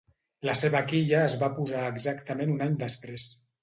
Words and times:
La 0.49 0.55
seva 0.61 0.81
quilla 0.93 1.21
es 1.27 1.37
va 1.43 1.51
posar 1.59 1.85
exactament 1.93 2.59
un 2.59 2.69
any 2.71 2.85
després. 2.85 3.33